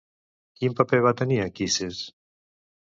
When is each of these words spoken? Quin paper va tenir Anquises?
Quin 0.61 0.75
paper 0.81 1.03
va 1.09 1.13
tenir 1.21 1.39
Anquises? 1.45 2.03